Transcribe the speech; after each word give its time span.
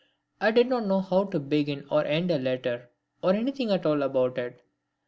I 0.39 0.49
did 0.49 0.65
not 0.67 0.87
know 0.87 0.99
how 1.01 1.25
to 1.25 1.39
begin 1.39 1.85
or 1.91 2.03
end 2.03 2.31
a 2.31 2.39
letter, 2.39 2.89
or 3.21 3.35
anything 3.35 3.69
at 3.71 3.85
all 3.85 4.01
about 4.01 4.39
it. 4.39 4.65